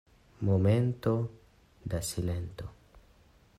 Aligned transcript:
Momento 0.47 1.13
da 1.89 2.01
silento. 2.11 2.65